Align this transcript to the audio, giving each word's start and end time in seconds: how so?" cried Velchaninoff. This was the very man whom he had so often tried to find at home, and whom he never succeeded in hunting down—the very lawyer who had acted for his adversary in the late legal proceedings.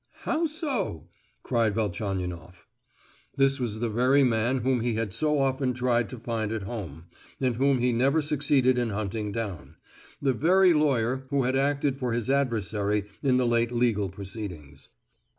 how 0.21 0.47
so?" 0.47 1.07
cried 1.43 1.75
Velchaninoff. 1.75 2.65
This 3.37 3.59
was 3.59 3.81
the 3.81 3.87
very 3.89 4.23
man 4.23 4.61
whom 4.61 4.79
he 4.79 4.95
had 4.95 5.13
so 5.13 5.37
often 5.37 5.75
tried 5.75 6.09
to 6.09 6.17
find 6.17 6.51
at 6.51 6.63
home, 6.63 7.05
and 7.39 7.55
whom 7.55 7.77
he 7.81 7.91
never 7.93 8.19
succeeded 8.19 8.79
in 8.79 8.89
hunting 8.89 9.31
down—the 9.31 10.33
very 10.33 10.73
lawyer 10.73 11.25
who 11.29 11.43
had 11.43 11.55
acted 11.55 11.99
for 11.99 12.13
his 12.13 12.31
adversary 12.31 13.09
in 13.21 13.37
the 13.37 13.45
late 13.45 13.71
legal 13.71 14.09
proceedings. 14.09 14.89